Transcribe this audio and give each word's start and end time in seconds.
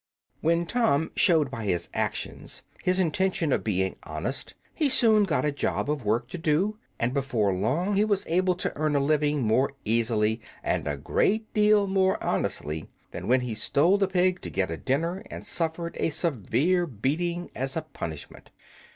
When 0.39 0.65
Tom 0.65 1.11
showed 1.15 1.51
by 1.51 1.65
his 1.65 1.87
actions 1.93 2.63
his 2.81 2.99
intention 2.99 3.53
of 3.53 3.63
being 3.63 3.97
honest 4.01 4.55
he 4.73 4.89
soon 4.89 5.25
got 5.25 5.45
a 5.45 5.51
job 5.51 5.91
of 5.91 6.03
work 6.03 6.27
to 6.29 6.39
do, 6.39 6.79
and 6.99 7.13
before 7.13 7.53
long 7.53 7.95
he 7.95 8.03
was 8.03 8.25
able 8.25 8.55
to 8.55 8.75
earn 8.75 8.95
a 8.95 8.99
living 8.99 9.43
more 9.43 9.73
easily, 9.85 10.41
and 10.63 10.87
a 10.87 10.97
great 10.97 11.53
deal 11.53 11.85
more 11.85 12.17
honestly, 12.23 12.89
than 13.11 13.27
when 13.27 13.41
he 13.41 13.53
stole 13.53 13.99
the 13.99 14.07
pig 14.07 14.41
to 14.41 14.49
get 14.49 14.71
a 14.71 14.75
dinner 14.77 15.21
and 15.29 15.45
suffered 15.45 15.95
a 15.99 16.09
severe 16.09 16.87
beating 16.87 17.51
as 17.53 17.77
a 17.77 17.83
punishment. 17.83 18.49